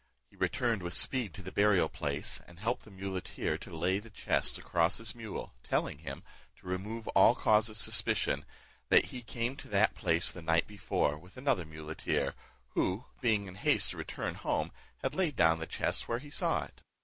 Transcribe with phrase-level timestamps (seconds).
[0.31, 4.09] He returned with speed to the burial place, and helped the muleteer to lay the
[4.09, 6.23] chest across his mule, telling him,
[6.55, 8.43] to remove all cause of suspicion,
[8.89, 12.33] that he came to that place the night before, with another muleteer,
[12.69, 14.71] who, being in haste to return home,
[15.03, 16.81] had laid down the chest where he saw it.